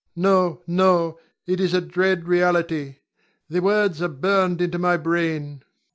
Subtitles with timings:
[0.15, 1.19] No, no!
[1.45, 2.95] it is a dread reality.
[3.49, 5.61] The words are burned into my brain.